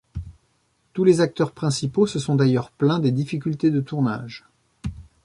Tous 0.93 1.03
les 1.03 1.21
acteurs 1.21 1.51
principaux 1.51 2.07
se 2.07 2.17
sont 2.17 2.33
d'ailleurs 2.33 2.71
plaints 2.71 2.97
des 2.97 3.11
difficultés 3.11 3.69
de 3.69 3.81
tournage. 3.81 4.47